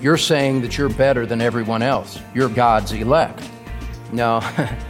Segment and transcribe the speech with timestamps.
[0.00, 2.20] you're saying that you're better than everyone else.
[2.32, 3.48] You're God's elect.
[4.12, 4.40] No,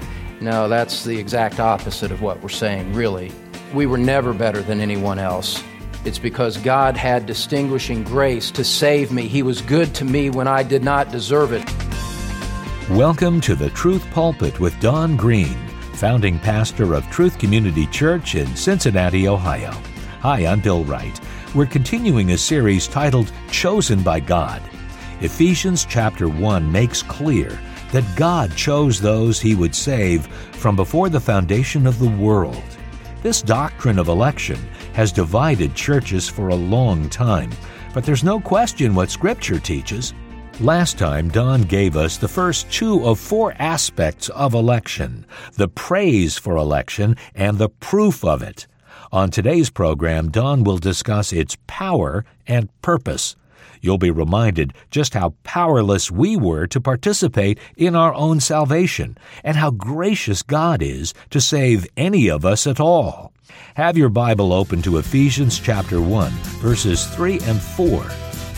[0.41, 3.33] no, that's the exact opposite of what we're saying, really.
[3.73, 5.63] We were never better than anyone else.
[6.05, 9.27] It's because God had distinguishing grace to save me.
[9.29, 11.65] He was good to me when I did not deserve it.
[12.91, 15.57] Welcome to the Truth Pulpit with Don Green,
[15.95, 19.73] founding pastor of Truth Community Church in Cincinnati, Ohio.
[20.21, 21.19] Hi, I'm Bill Wright.
[21.55, 24.63] We're continuing a series titled Chosen by God.
[25.21, 27.59] Ephesians chapter 1 makes clear
[27.91, 32.63] that God chose those he would save from before the foundation of the world.
[33.21, 34.59] This doctrine of election
[34.93, 37.51] has divided churches for a long time,
[37.93, 40.15] but there's no question what Scripture teaches.
[40.61, 46.39] Last time, Don gave us the first two of four aspects of election the praise
[46.39, 48.69] for election and the proof of it.
[49.11, 53.35] On today's program, Don will discuss its power and purpose.
[53.81, 59.57] You'll be reminded just how powerless we were to participate in our own salvation and
[59.57, 63.33] how gracious God is to save any of us at all.
[63.75, 68.05] Have your Bible open to Ephesians chapter 1, verses 3 and 4,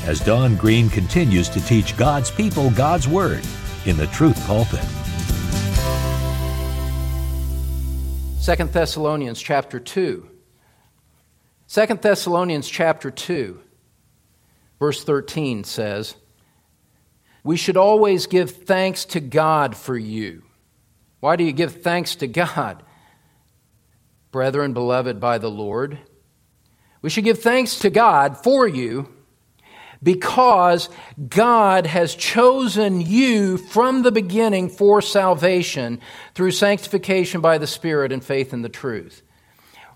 [0.04, 3.44] as Don Green continues to teach God's people God's Word
[3.86, 4.84] in the Truth Pulpit.
[8.42, 10.26] 2 Thessalonians chapter 2.
[11.68, 13.60] 2 Thessalonians chapter 2
[14.80, 16.16] Verse 13 says,
[17.44, 20.42] We should always give thanks to God for you.
[21.20, 22.82] Why do you give thanks to God?
[24.32, 25.98] Brethren, beloved by the Lord,
[27.02, 29.08] we should give thanks to God for you
[30.02, 30.88] because
[31.28, 36.00] God has chosen you from the beginning for salvation
[36.34, 39.22] through sanctification by the Spirit and faith in the truth.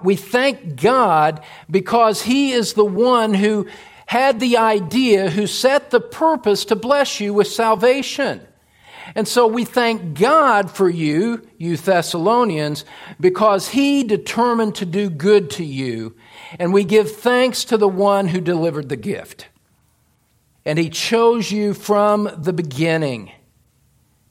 [0.03, 3.67] We thank God because He is the one who
[4.07, 8.47] had the idea, who set the purpose to bless you with salvation.
[9.15, 12.85] And so we thank God for you, you Thessalonians,
[13.21, 16.17] because He determined to do good to you.
[16.59, 19.49] And we give thanks to the one who delivered the gift.
[20.65, 23.31] And He chose you from the beginning.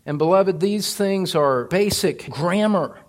[0.06, 3.00] And beloved, these things are basic grammar.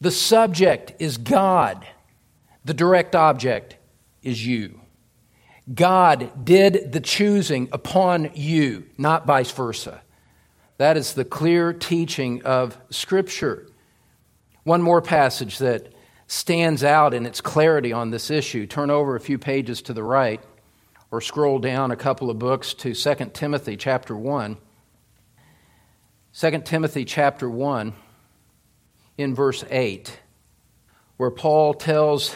[0.00, 1.86] The subject is God,
[2.64, 3.76] the direct object
[4.22, 4.80] is you.
[5.72, 10.02] God did the choosing upon you, not vice versa.
[10.76, 13.66] That is the clear teaching of Scripture.
[14.64, 15.92] One more passage that
[16.26, 18.66] stands out in its clarity on this issue.
[18.66, 20.42] Turn over a few pages to the right
[21.10, 24.56] or scroll down a couple of books to 2 Timothy chapter 1.
[26.36, 27.92] 2 Timothy chapter 1
[29.16, 30.18] in verse 8
[31.16, 32.34] where Paul tells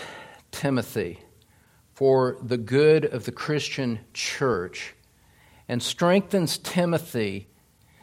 [0.52, 1.18] Timothy
[1.98, 4.94] for the good of the Christian church
[5.68, 7.48] and strengthens Timothy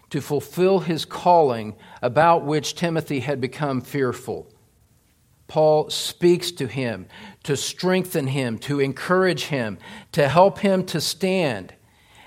[0.10, 4.52] to fulfill his calling about which Timothy had become fearful.
[5.48, 7.08] Paul speaks to him
[7.44, 9.78] to strengthen him, to encourage him,
[10.12, 11.74] to help him to stand.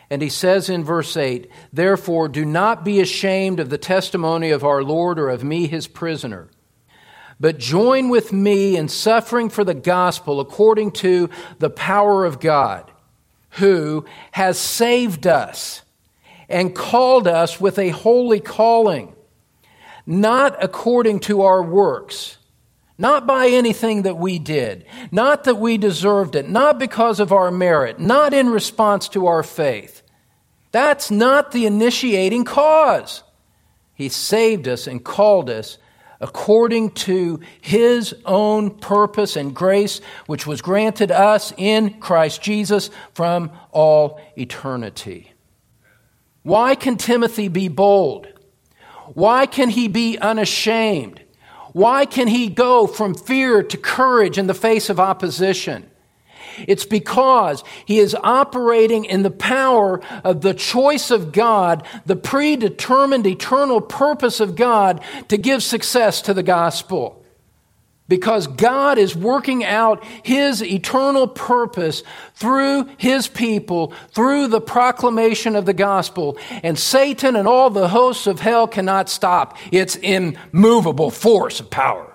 [0.08, 4.64] And he says in verse 8, Therefore, do not be ashamed of the testimony of
[4.64, 6.48] our Lord or of me, his prisoner
[7.40, 12.90] but join with me in suffering for the gospel according to the power of God,
[13.50, 15.82] who has saved us
[16.48, 19.14] and called us with a holy calling,
[20.06, 22.38] not according to our works,
[22.96, 27.50] not by anything that we did, not that we deserved it, not because of our
[27.50, 30.02] merit, not in response to our faith.
[30.72, 33.22] That's not the initiating cause.
[33.94, 35.78] He saved us and called us
[36.20, 43.50] according to his own purpose and grace, which was granted us in Christ Jesus from
[43.70, 45.32] all eternity.
[46.42, 48.26] Why can Timothy be bold?
[49.14, 51.22] Why can he be unashamed?
[51.72, 55.88] Why can he go from fear to courage in the face of opposition?
[56.66, 63.26] It's because he is operating in the power of the choice of God, the predetermined
[63.26, 67.18] eternal purpose of God to give success to the gospel.
[68.08, 72.02] Because God is working out His eternal purpose
[72.34, 76.38] through His people, through the proclamation of the gospel.
[76.62, 82.14] And Satan and all the hosts of hell cannot stop its immovable force of power.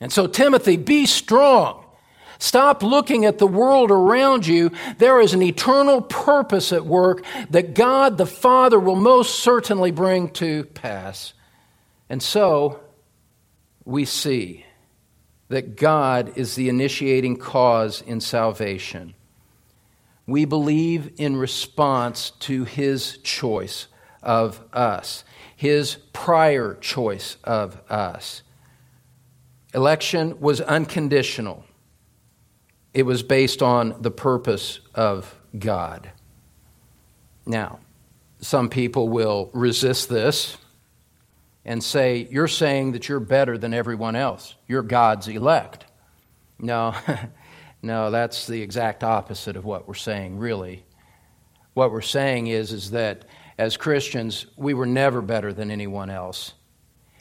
[0.00, 1.84] And so, Timothy, be strong.
[2.38, 4.70] Stop looking at the world around you.
[4.98, 10.30] There is an eternal purpose at work that God the Father will most certainly bring
[10.30, 11.34] to pass.
[12.08, 12.80] And so
[13.84, 14.64] we see
[15.48, 19.14] that God is the initiating cause in salvation.
[20.28, 23.86] we believe in response to his choice
[24.22, 25.24] of us,
[25.56, 28.42] his prior choice of us.
[29.72, 31.64] Election was unconditional,
[32.94, 36.10] it was based on the purpose of God.
[37.46, 37.80] Now,
[38.40, 40.56] some people will resist this
[41.64, 44.54] and say, You're saying that you're better than everyone else.
[44.66, 45.84] You're God's elect.
[46.58, 46.94] No,
[47.82, 50.84] no, that's the exact opposite of what we're saying, really.
[51.74, 53.24] What we're saying is, is that
[53.58, 56.54] as Christians, we were never better than anyone else.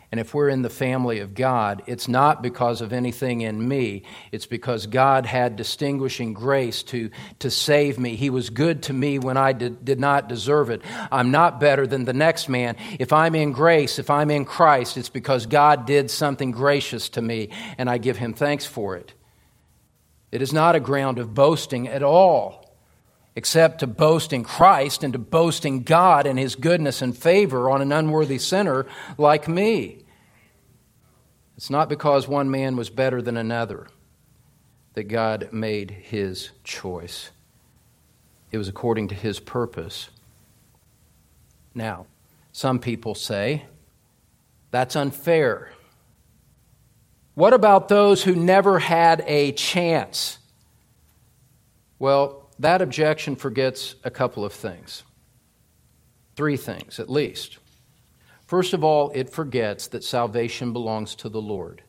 [0.09, 4.04] And if we're in the family of God, it's not because of anything in me.
[4.31, 7.09] It's because God had distinguishing grace to,
[7.39, 8.15] to save me.
[8.15, 10.81] He was good to me when I did, did not deserve it.
[11.12, 12.77] I'm not better than the next man.
[13.00, 17.21] If I'm in grace, if I'm in Christ, it's because God did something gracious to
[17.21, 19.13] me, and I give him thanks for it.
[20.31, 22.66] It is not a ground of boasting at all
[23.37, 27.69] except to boast in Christ and to boast in God and His goodness and favor
[27.69, 29.99] on an unworthy sinner like me.
[31.55, 33.89] It's not because one man was better than another
[34.95, 37.29] that God made His choice,
[38.51, 40.09] it was according to His purpose.
[41.75, 42.07] Now,
[42.51, 43.67] some people say
[44.71, 45.69] that's unfair.
[47.35, 50.39] What about those who never had a chance?
[51.99, 55.04] Well, that objection forgets a couple of things.
[56.36, 57.57] Three things, at least.
[58.45, 61.83] First of all, it forgets that salvation belongs to the Lord,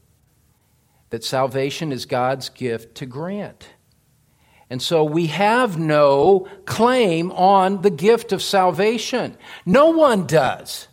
[1.11, 3.69] that salvation is God's gift to grant.
[4.70, 9.37] And so we have no claim on the gift of salvation.
[9.65, 10.88] No one does.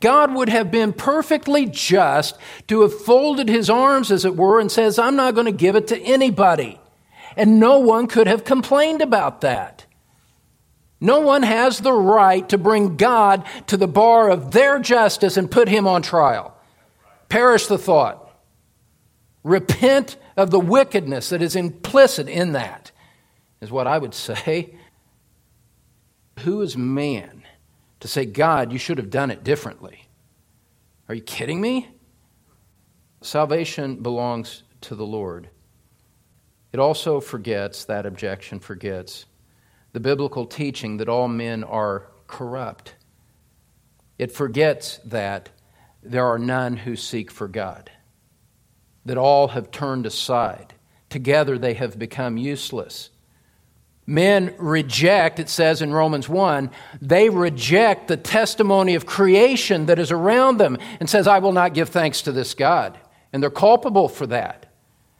[0.00, 2.36] God would have been perfectly just
[2.68, 5.76] to have folded his arms, as it were, and says, I'm not going to give
[5.76, 6.78] it to anybody.
[7.36, 9.84] And no one could have complained about that.
[11.00, 15.50] No one has the right to bring God to the bar of their justice and
[15.50, 16.56] put him on trial.
[17.28, 18.22] Perish the thought.
[19.44, 22.90] Repent of the wickedness that is implicit in that,
[23.60, 24.74] is what I would say.
[26.40, 27.42] Who is man
[28.00, 30.08] to say, God, you should have done it differently?
[31.08, 31.88] Are you kidding me?
[33.20, 35.48] Salvation belongs to the Lord.
[36.72, 39.26] It also forgets, that objection forgets,
[39.92, 42.94] the biblical teaching that all men are corrupt.
[44.18, 45.48] It forgets that
[46.02, 47.90] there are none who seek for God,
[49.04, 50.74] that all have turned aside.
[51.08, 53.10] Together they have become useless.
[54.06, 56.70] Men reject, it says in Romans 1,
[57.00, 61.74] they reject the testimony of creation that is around them and says, I will not
[61.74, 62.98] give thanks to this God.
[63.32, 64.65] And they're culpable for that.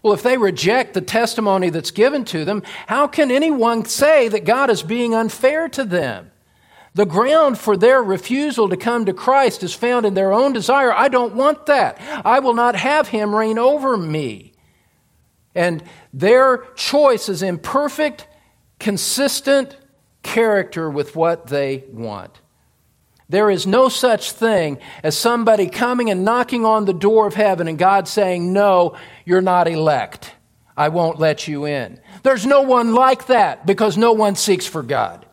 [0.07, 4.45] Well, if they reject the testimony that's given to them, how can anyone say that
[4.45, 6.31] God is being unfair to them?
[6.95, 10.93] The ground for their refusal to come to Christ is found in their own desire.
[10.93, 12.01] I don't want that.
[12.25, 14.53] I will not have him reign over me.
[15.57, 15.83] And
[16.13, 18.29] their choice is in perfect,
[18.79, 19.77] consistent
[20.23, 22.41] character with what they want.
[23.29, 27.67] There is no such thing as somebody coming and knocking on the door of heaven
[27.67, 30.33] and God saying, No, you're not elect.
[30.77, 32.01] I won't let you in.
[32.23, 35.27] There's no one like that because no one seeks for God.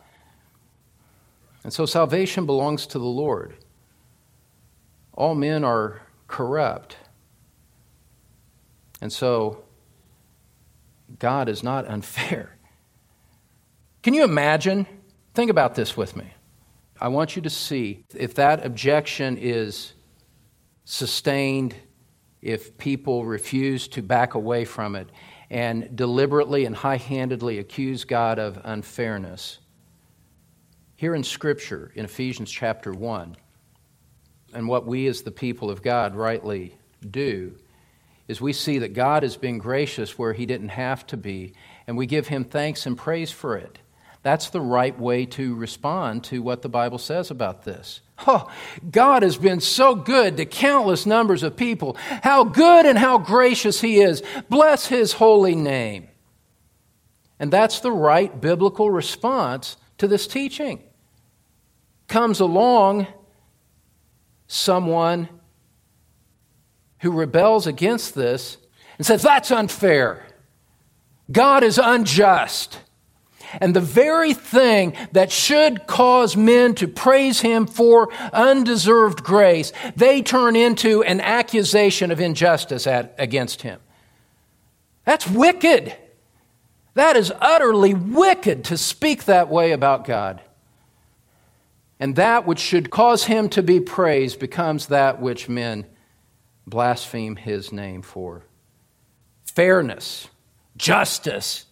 [1.62, 3.54] And so salvation belongs to the Lord.
[5.12, 6.96] All men are corrupt.
[9.00, 9.64] And so
[11.18, 12.56] God is not unfair.
[14.02, 14.86] Can you imagine?
[15.34, 16.33] Think about this with me.
[17.00, 19.94] I want you to see if that objection is
[20.84, 21.74] sustained,
[22.40, 25.10] if people refuse to back away from it
[25.50, 29.58] and deliberately and high handedly accuse God of unfairness.
[30.96, 33.36] Here in Scripture, in Ephesians chapter 1,
[34.52, 36.76] and what we as the people of God rightly
[37.10, 37.56] do,
[38.28, 41.54] is we see that God has been gracious where He didn't have to be,
[41.86, 43.78] and we give Him thanks and praise for it.
[44.24, 48.00] That's the right way to respond to what the Bible says about this.
[48.26, 48.50] Oh,
[48.90, 51.98] God has been so good to countless numbers of people.
[52.22, 54.22] How good and how gracious He is.
[54.48, 56.08] Bless His holy name.
[57.38, 60.82] And that's the right biblical response to this teaching.
[62.08, 63.06] Comes along
[64.46, 65.28] someone
[67.00, 68.56] who rebels against this
[68.96, 70.24] and says, That's unfair.
[71.30, 72.78] God is unjust.
[73.60, 80.22] And the very thing that should cause men to praise him for undeserved grace, they
[80.22, 83.80] turn into an accusation of injustice at, against him.
[85.04, 85.94] That's wicked.
[86.94, 90.40] That is utterly wicked to speak that way about God.
[92.00, 95.86] And that which should cause him to be praised becomes that which men
[96.66, 98.42] blaspheme his name for.
[99.44, 100.28] Fairness,
[100.76, 101.66] justice,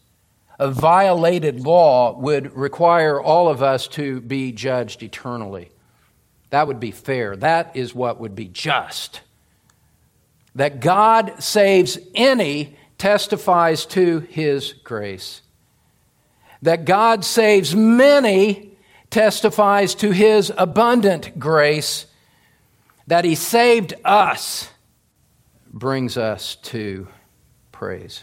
[0.62, 5.72] a violated law would require all of us to be judged eternally.
[6.50, 7.34] That would be fair.
[7.34, 9.22] That is what would be just.
[10.54, 15.42] That God saves any testifies to his grace.
[16.62, 18.76] That God saves many
[19.10, 22.06] testifies to his abundant grace.
[23.08, 24.70] That he saved us
[25.72, 27.08] brings us to
[27.72, 28.22] praise.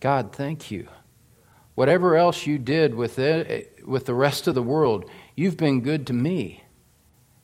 [0.00, 0.86] God, thank you.
[1.74, 6.06] Whatever else you did with, it, with the rest of the world, you've been good
[6.06, 6.64] to me.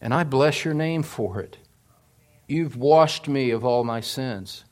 [0.00, 1.58] And I bless your name for it.
[2.46, 4.64] You've washed me of all my sins.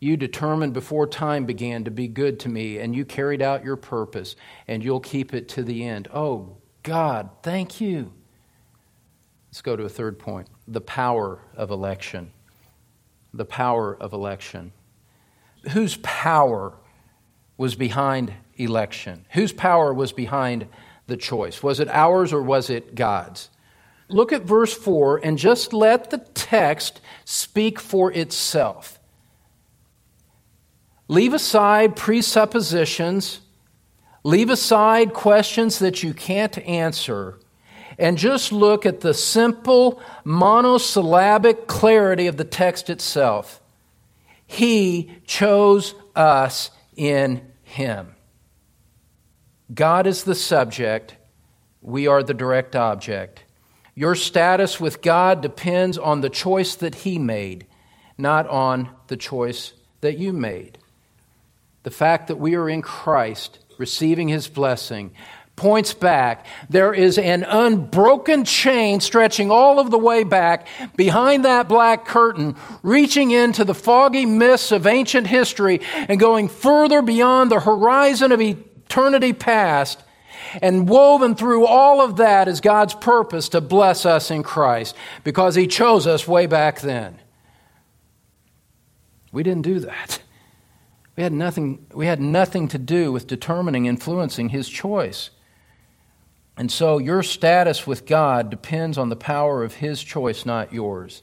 [0.00, 3.76] You determined before time began to be good to me, and you carried out your
[3.76, 4.36] purpose,
[4.68, 6.08] and you'll keep it to the end.
[6.14, 8.12] Oh, God, thank you.
[9.50, 12.30] Let's go to a third point the power of election.
[13.34, 14.72] The power of election.
[15.70, 16.74] Whose power
[17.58, 19.26] was behind election?
[19.32, 20.66] Whose power was behind
[21.06, 21.62] the choice?
[21.62, 23.50] Was it ours or was it God's?
[24.08, 28.98] Look at verse 4 and just let the text speak for itself.
[31.08, 33.40] Leave aside presuppositions,
[34.22, 37.38] leave aside questions that you can't answer,
[37.98, 43.60] and just look at the simple monosyllabic clarity of the text itself.
[44.46, 48.14] He chose us in Him.
[49.72, 51.16] God is the subject,
[51.82, 53.44] we are the direct object.
[53.94, 57.66] Your status with God depends on the choice that He made,
[58.16, 60.78] not on the choice that you made.
[61.82, 65.12] The fact that we are in Christ, receiving His blessing,
[65.58, 66.46] points back.
[66.70, 72.56] There is an unbroken chain stretching all of the way back behind that black curtain,
[72.82, 78.40] reaching into the foggy mists of ancient history and going further beyond the horizon of
[78.40, 80.02] eternity past
[80.62, 85.54] and woven through all of that is God's purpose to bless us in Christ because
[85.54, 87.18] He chose us way back then.
[89.32, 90.22] We didn't do that.
[91.16, 95.30] We had nothing, we had nothing to do with determining, influencing His choice.
[96.58, 101.22] And so your status with God depends on the power of His choice, not yours.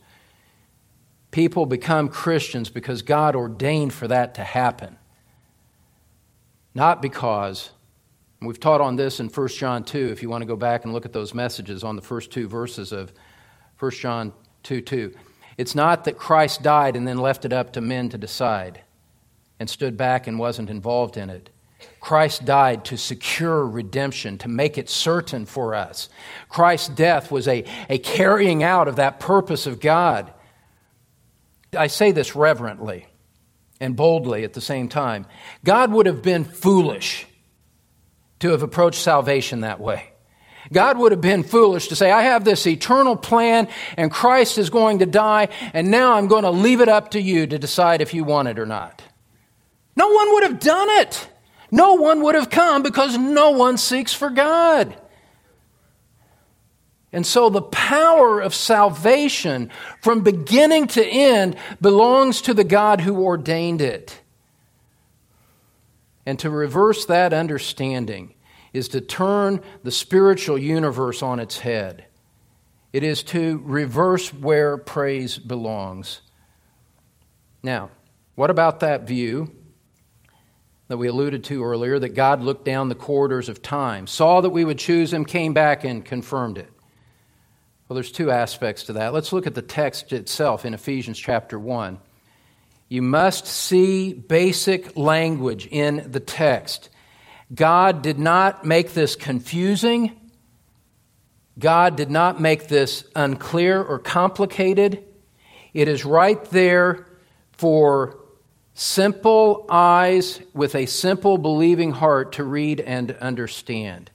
[1.29, 4.97] People become Christians because God ordained for that to happen,
[6.73, 7.69] not because
[8.45, 10.93] We've taught on this in 1 John 2, if you want to go back and
[10.93, 13.11] look at those messages on the first two verses of
[13.79, 15.13] 1 John 2 2.
[15.57, 18.81] It's not that Christ died and then left it up to men to decide
[19.59, 21.49] and stood back and wasn't involved in it.
[22.05, 26.07] Christ died to secure redemption, to make it certain for us.
[26.49, 30.31] Christ's death was a, a carrying out of that purpose of God.
[31.75, 33.07] I say this reverently
[33.79, 35.25] and boldly at the same time.
[35.63, 37.25] God would have been foolish
[38.37, 40.11] to have approached salvation that way.
[40.71, 44.69] God would have been foolish to say, I have this eternal plan and Christ is
[44.69, 47.99] going to die, and now I'm going to leave it up to you to decide
[47.99, 49.01] if you want it or not.
[49.95, 51.29] No one would have done it.
[51.71, 54.95] No one would have come because no one seeks for God.
[57.11, 63.23] And so the power of salvation from beginning to end belongs to the God who
[63.23, 64.21] ordained it.
[66.25, 68.33] And to reverse that understanding
[68.73, 72.05] is to turn the spiritual universe on its head.
[72.91, 76.21] It is to reverse where praise belongs.
[77.63, 77.91] Now,
[78.35, 79.55] what about that view
[80.87, 84.49] that we alluded to earlier that God looked down the corridors of time, saw that
[84.49, 86.69] we would choose Him, came back and confirmed it?
[87.87, 89.13] Well, there's two aspects to that.
[89.13, 91.99] Let's look at the text itself in Ephesians chapter 1.
[92.89, 96.89] You must see basic language in the text.
[97.53, 100.19] God did not make this confusing.
[101.57, 105.03] God did not make this unclear or complicated.
[105.73, 107.05] It is right there
[107.53, 108.17] for
[108.75, 114.11] simple eyes with a simple believing heart to read and understand.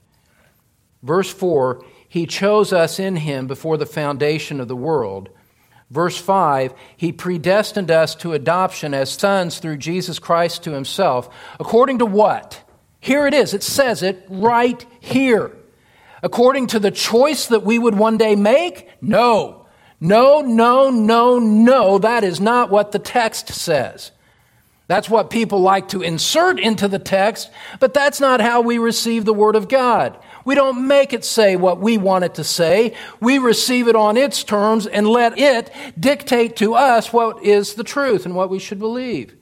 [1.03, 5.29] Verse 4 He chose us in Him before the foundation of the world
[5.91, 11.99] Verse 5 He predestined us to adoption as sons through Jesus Christ to Himself, according
[11.99, 12.63] to what?
[12.99, 13.53] Here it is.
[13.53, 15.55] It says it right here.
[16.23, 18.89] According to the choice that we would one day make?
[19.01, 19.67] No.
[19.99, 21.97] No, no, no, no.
[21.97, 24.11] That is not what the text says.
[24.91, 29.23] That's what people like to insert into the text, but that's not how we receive
[29.23, 30.19] the Word of God.
[30.43, 32.93] We don't make it say what we want it to say.
[33.21, 37.85] We receive it on its terms and let it dictate to us what is the
[37.85, 39.33] truth and what we should believe.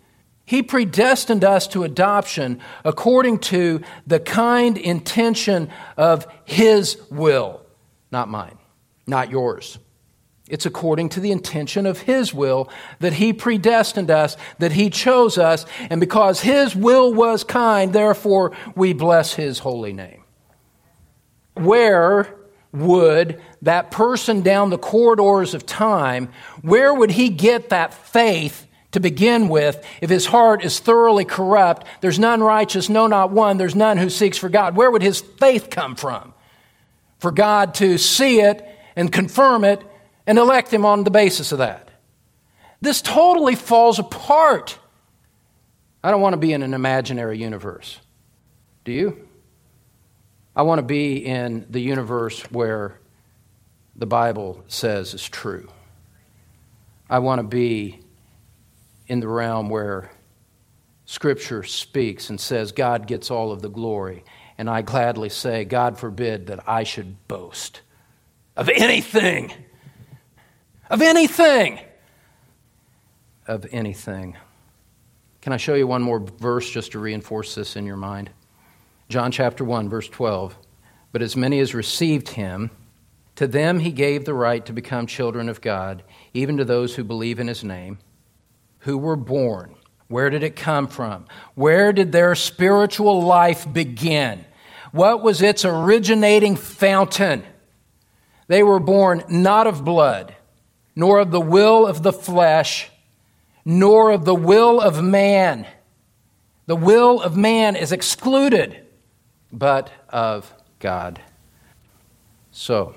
[0.45, 7.65] He predestined us to adoption according to the kind intention of His will,
[8.11, 8.59] not mine,
[9.07, 9.79] not yours.
[10.49, 15.37] It's according to the intention of His will that He predestined us, that He chose
[15.37, 20.23] us, and because His will was kind, therefore we bless His holy name.
[21.53, 22.35] Where
[22.71, 26.29] would that person down the corridors of time,
[26.61, 31.85] where would he get that faith to begin with if his heart is thoroughly corrupt?
[32.01, 33.57] There's none righteous, no, not one.
[33.57, 34.75] There's none who seeks for God.
[34.75, 36.33] Where would his faith come from?
[37.19, 38.65] For God to see it
[38.95, 39.81] and confirm it
[40.29, 41.89] and elect him on the basis of that.
[42.81, 44.77] This totally falls apart.
[46.03, 47.99] I don't want to be in an imaginary universe.
[48.85, 49.27] Do you?
[50.55, 52.99] I want to be in the universe where
[53.95, 55.67] the Bible says is true.
[57.09, 57.99] I want to be
[59.07, 60.11] in the realm where
[61.05, 64.23] Scripture speaks and says God gets all of the glory.
[64.59, 67.81] And I gladly say, God forbid that I should boast
[68.55, 69.51] of anything
[70.89, 71.79] of anything.
[73.47, 74.37] Of anything.
[75.41, 78.29] Can I show you one more verse just to reinforce this in your mind?
[79.07, 80.57] John chapter 1, verse 12.
[81.11, 82.69] But as many as received him,
[83.35, 86.03] to them he gave the right to become children of God,
[86.33, 87.99] even to those who believe in his name,
[88.79, 89.75] who were born.
[90.09, 91.25] Where did it come from?
[91.55, 94.43] Where did their spiritual life begin?
[94.91, 97.43] What was its originating fountain?
[98.47, 100.35] They were born not of blood,
[100.99, 102.89] nor of the will of the flesh,
[103.63, 105.65] nor of the will of man.
[106.65, 108.85] The will of man is excluded,
[109.49, 111.21] but of God.
[112.51, 112.95] So,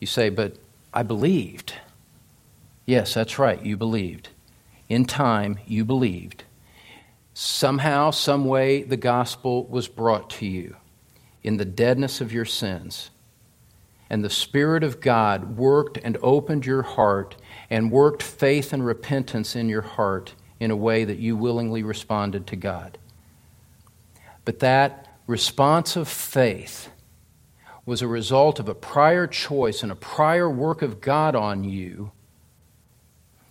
[0.00, 0.56] you say, but
[0.94, 1.74] I believed.
[2.86, 4.30] Yes, that's right, you believed.
[4.88, 6.44] In time, you believed.
[7.34, 10.76] Somehow, some way, the gospel was brought to you
[11.42, 13.10] in the deadness of your sins
[14.10, 17.36] and the Spirit of God worked and opened your heart
[17.70, 22.48] and worked faith and repentance in your heart in a way that you willingly responded
[22.48, 22.98] to God.
[24.44, 26.90] But that response of faith
[27.86, 32.10] was a result of a prior choice and a prior work of God on you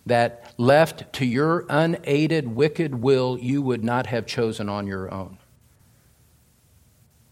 [0.05, 5.37] that left to your unaided, wicked will, you would not have chosen on your own.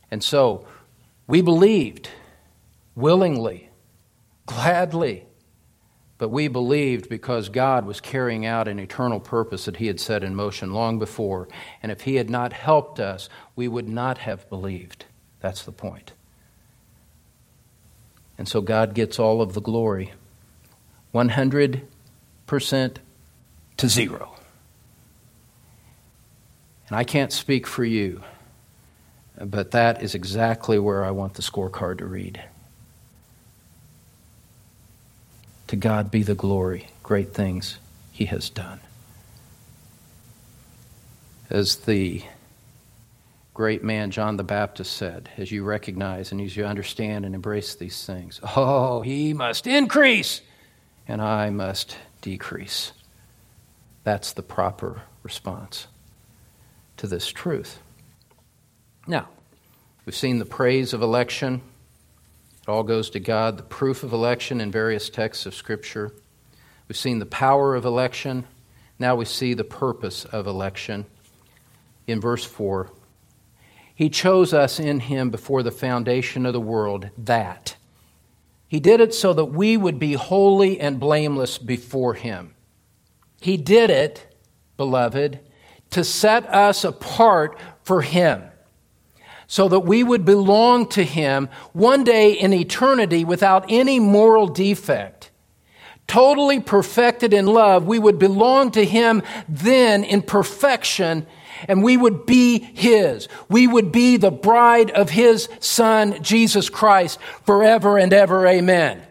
[0.09, 0.65] And so,
[1.27, 2.09] we believed
[2.97, 3.69] willingly,
[4.47, 5.23] gladly.
[6.17, 10.23] But we believed because God was carrying out an eternal purpose that He had set
[10.23, 11.47] in motion long before.
[11.83, 15.05] And if He had not helped us, we would not have believed.
[15.39, 16.13] That's the point.
[18.37, 20.13] And so God gets all of the glory
[21.13, 21.81] 100%
[23.77, 24.33] to zero.
[26.87, 28.23] And I can't speak for you,
[29.39, 32.43] but that is exactly where I want the scorecard to read.
[35.67, 37.77] To God be the glory, great things
[38.11, 38.79] he has done.
[41.49, 42.23] As the
[43.53, 47.75] great man John the Baptist said, as you recognize and as you understand and embrace
[47.75, 50.41] these things, oh, he must increase
[51.07, 52.91] and I must decrease.
[54.03, 55.87] That's the proper response
[56.97, 57.79] to this truth.
[59.05, 59.27] Now,
[60.05, 61.61] we've seen the praise of election.
[62.67, 63.57] It all goes to God.
[63.57, 66.11] The proof of election in various texts of Scripture.
[66.89, 68.45] We've seen the power of election.
[68.99, 71.05] Now we see the purpose of election
[72.07, 72.91] in verse 4.
[73.95, 77.77] He chose us in Him before the foundation of the world, that.
[78.67, 82.53] He did it so that we would be holy and blameless before Him.
[83.39, 84.35] He did it,
[84.75, 85.39] beloved,
[85.91, 88.43] to set us apart for Him
[89.47, 95.31] so that we would belong to Him one day in eternity without any moral defect.
[96.05, 101.25] Totally perfected in love, we would belong to Him then in perfection,
[101.67, 103.27] and we would be His.
[103.49, 108.45] We would be the bride of His Son, Jesus Christ, forever and ever.
[108.45, 109.01] Amen.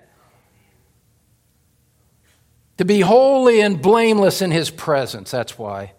[2.78, 5.92] To be holy and blameless in His presence, that's why.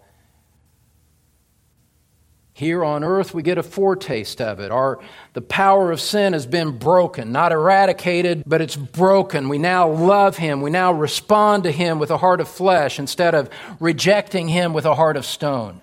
[2.58, 4.72] Here on earth, we get a foretaste of it.
[4.72, 4.98] Our,
[5.32, 9.48] the power of sin has been broken, not eradicated, but it's broken.
[9.48, 10.60] We now love Him.
[10.60, 14.86] We now respond to Him with a heart of flesh instead of rejecting Him with
[14.86, 15.82] a heart of stone.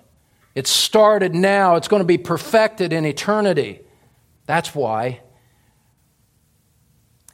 [0.54, 3.80] It's started now, it's going to be perfected in eternity.
[4.44, 5.22] That's why.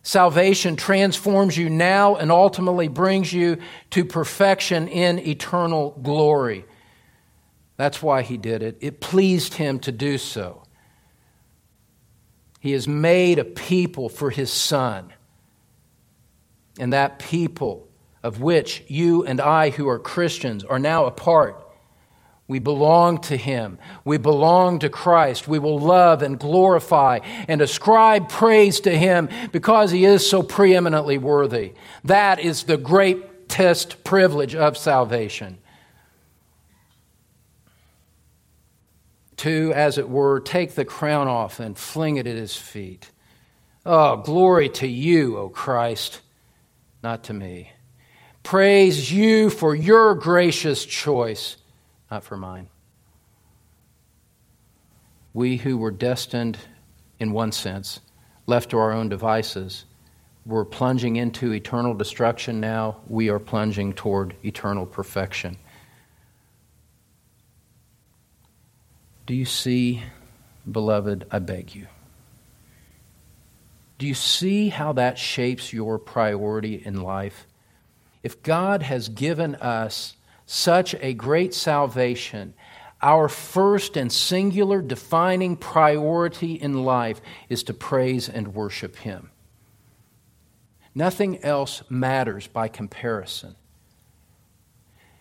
[0.05, 3.59] Salvation transforms you now and ultimately brings you
[3.91, 6.65] to perfection in eternal glory.
[7.83, 8.79] That's why he did it.
[8.81, 10.63] It pleased him to do so.
[12.61, 15.13] He has made a people for his son.
[16.79, 17.89] And that people,
[18.23, 21.61] of which you and I, who are Christians, are now a part,
[22.47, 23.79] we belong to Him.
[24.05, 25.49] We belong to Christ.
[25.49, 27.19] We will love and glorify
[27.49, 31.73] and ascribe praise to Him because He is so preeminently worthy.
[32.05, 35.59] That is the greatest privilege of salvation.
[39.43, 43.11] To, as it were, take the crown off and fling it at His feet.
[43.85, 46.21] Oh, glory to you, O Christ,
[47.03, 47.73] not to me.
[48.43, 51.57] Praise you for your gracious choice
[52.13, 52.69] not for mine.
[55.33, 56.59] We who were destined,
[57.19, 58.01] in one sense,
[58.47, 59.87] left to our own devices,
[60.45, 62.61] were plunging into eternal destruction.
[62.61, 65.57] Now we are plunging toward eternal perfection.
[69.27, 70.03] Do you see,
[70.71, 71.87] beloved, I beg you?
[73.99, 77.47] Do you see how that shapes your priority in life?
[78.23, 82.55] If God has given us such a great salvation,
[83.01, 89.31] our first and singular defining priority in life is to praise and worship Him.
[90.95, 93.55] Nothing else matters by comparison.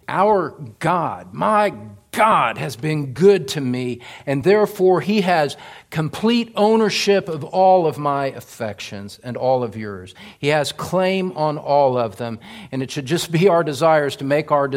[0.07, 1.73] Our God, my
[2.11, 5.55] God, has been good to me, and therefore He has
[5.89, 10.13] complete ownership of all of my affections and all of yours.
[10.37, 12.39] He has claim on all of them,
[12.71, 14.69] and it should just be our desires to make our,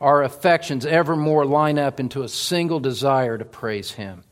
[0.00, 4.24] our affections ever more line up into a single desire to praise Him.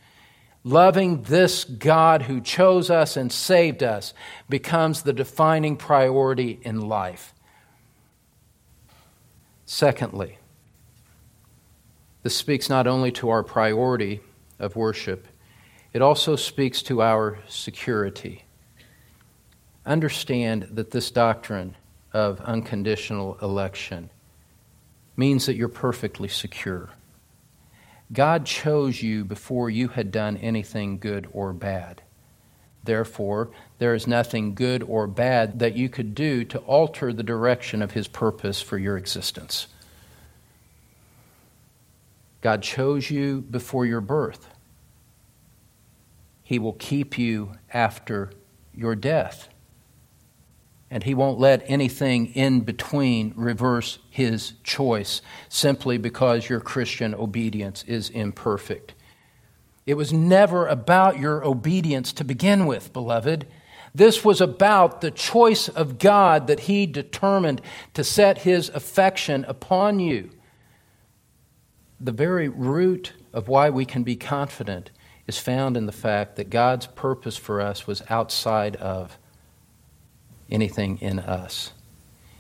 [0.65, 4.15] Loving this God who chose us and saved us
[4.49, 7.35] becomes the defining priority in life.
[9.67, 10.39] Secondly,
[12.27, 14.21] this speaks not only to our priority
[14.59, 15.29] of worship,
[15.93, 18.43] it also speaks to our security.
[19.87, 21.77] Understand that this doctrine
[22.13, 24.11] of unconditional election
[25.17, 26.91] means that you're perfectly secure.
[28.13, 32.03] God chose you before you had done anything good or bad.
[32.83, 37.83] Therefore, there is nothing good or bad that you could do to alter the direction
[37.83, 39.69] of His purpose for your existence.
[42.47, 44.49] God chose you before your birth.
[46.45, 48.31] He will keep you after
[48.73, 49.49] your death.
[50.89, 57.83] And He won't let anything in between reverse His choice simply because your Christian obedience
[57.89, 58.95] is imperfect.
[59.85, 63.49] It was never about your obedience to begin with, beloved.
[63.93, 67.61] This was about the choice of God that He determined
[67.95, 70.31] to set His affection upon you
[72.01, 74.91] the very root of why we can be confident
[75.27, 79.19] is found in the fact that God's purpose for us was outside of
[80.51, 81.73] anything in us.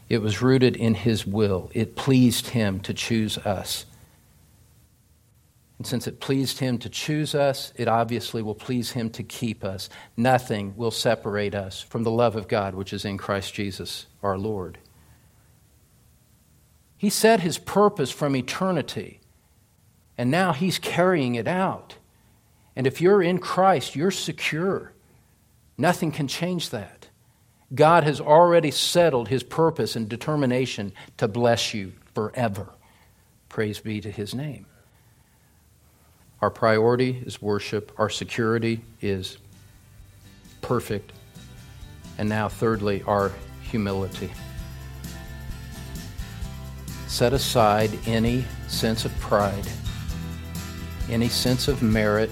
[0.08, 1.70] It was rooted in His will.
[1.74, 3.86] It pleased Him to choose us.
[5.78, 9.64] And since it pleased Him to choose us, it obviously will please Him to keep
[9.64, 9.88] us.
[10.16, 14.38] Nothing will separate us from the love of God which is in Christ Jesus our
[14.38, 14.78] Lord.
[16.96, 19.20] He set His purpose from eternity
[20.18, 21.96] and now he's carrying it out.
[22.74, 24.92] And if you're in Christ, you're secure.
[25.78, 27.08] Nothing can change that.
[27.74, 32.68] God has already settled his purpose and determination to bless you forever.
[33.48, 34.66] Praise be to his name.
[36.40, 39.38] Our priority is worship, our security is
[40.60, 41.12] perfect.
[42.18, 44.30] And now, thirdly, our humility.
[47.08, 49.66] Set aside any sense of pride
[51.10, 52.30] any sense of merit,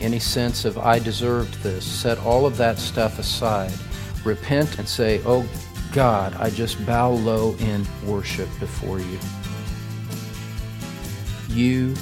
[0.00, 1.84] any sense of I deserved this.
[1.84, 3.72] Set all of that stuff aside.
[4.24, 5.46] Repent and say, Oh
[5.92, 9.18] God, I just bow low in worship before you.
[11.48, 11.94] You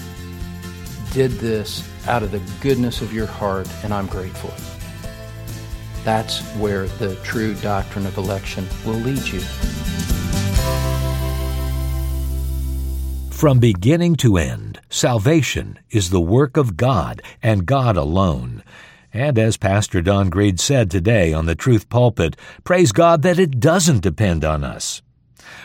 [1.13, 4.53] did this out of the goodness of your heart, and I'm grateful.
[6.05, 9.41] That's where the true doctrine of election will lead you.
[13.31, 18.63] From beginning to end, salvation is the work of God and God alone.
[19.13, 23.61] And as Pastor Don Green said today on the Truth Pulpit, praise God that it
[23.61, 25.03] doesn't depend on us.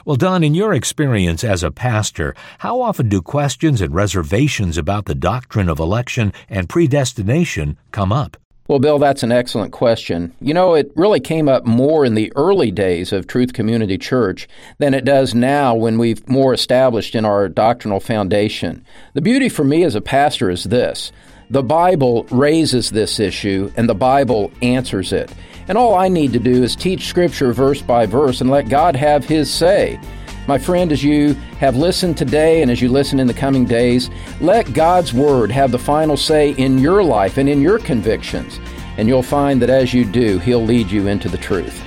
[0.04, 5.06] Well, Don, in your experience as a pastor, how often do questions and reservations about
[5.06, 8.36] the doctrine of election and predestination come up?
[8.68, 10.34] Well, Bill, that's an excellent question.
[10.40, 14.48] You know, it really came up more in the early days of Truth Community Church
[14.78, 18.86] than it does now when we've more established in our doctrinal foundation.
[19.14, 21.12] The beauty for me as a pastor is this
[21.50, 25.30] the Bible raises this issue and the Bible answers it.
[25.68, 28.96] And all I need to do is teach Scripture verse by verse and let God
[28.96, 30.00] have His say.
[30.48, 34.10] My friend, as you have listened today and as you listen in the coming days,
[34.40, 38.60] let God's Word have the final say in your life and in your convictions.
[38.98, 41.82] And you'll find that as you do, He'll lead you into the truth.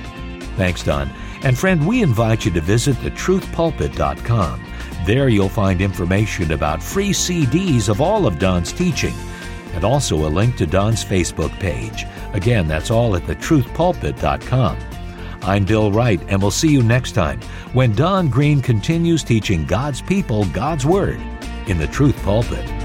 [0.55, 1.09] Thanks, Don.
[1.43, 4.65] And friend, we invite you to visit thetruthpulpit.com.
[5.05, 9.13] There you'll find information about free CDs of all of Don's teaching
[9.73, 12.05] and also a link to Don's Facebook page.
[12.33, 14.94] Again, that's all at thetruthpulpit.com.
[15.45, 17.39] I'm Bill Wright, and we'll see you next time
[17.73, 21.19] when Don Green continues teaching God's people God's Word
[21.67, 22.84] in the Truth Pulpit.